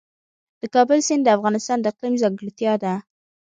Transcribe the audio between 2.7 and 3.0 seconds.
ده.